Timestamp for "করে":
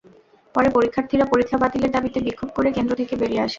2.55-2.69